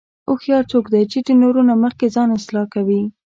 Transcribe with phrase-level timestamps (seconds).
[0.27, 3.01] هوښیار څوک دی چې د نورو نه مخکې ځان اصلاح کوي.